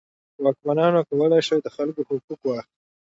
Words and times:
واکمنان 0.43 0.93
کولی 1.09 1.39
شول 1.47 1.59
د 1.63 1.67
خلکو 1.75 2.01
حقوق 2.09 2.39
واخلي. 2.45 2.75